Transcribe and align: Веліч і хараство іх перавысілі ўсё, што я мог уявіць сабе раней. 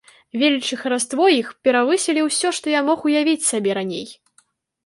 Веліч 0.43 0.69
і 0.75 0.77
хараство 0.83 1.27
іх 1.41 1.51
перавысілі 1.69 2.25
ўсё, 2.31 2.47
што 2.61 2.73
я 2.73 2.81
мог 2.89 3.07
уявіць 3.11 3.47
сабе 3.51 3.71
раней. 3.81 4.07